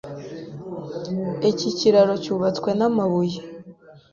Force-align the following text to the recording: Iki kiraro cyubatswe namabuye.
Iki 1.51 1.69
kiraro 1.77 2.13
cyubatswe 2.23 2.69
namabuye. 2.77 3.39